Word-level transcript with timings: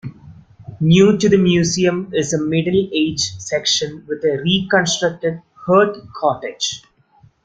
New 0.79 1.15
to 1.19 1.29
the 1.29 1.37
museum 1.37 2.09
is 2.11 2.33
a 2.33 2.41
middle 2.41 2.89
ages 2.91 3.35
section 3.37 4.03
with 4.07 4.23
a 4.25 4.41
reconstructed 4.43 5.43
hearth 5.67 5.95
cottage. 6.15 6.81